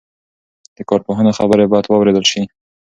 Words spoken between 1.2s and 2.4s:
خبرې باید واورېدل